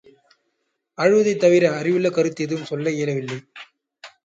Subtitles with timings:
[0.97, 3.39] அழுவதைத் தவிர அறிவுள்ள கருத்து எதுவும் சொல்ல இயலவில்லை.